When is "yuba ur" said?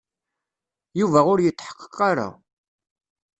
0.99-1.39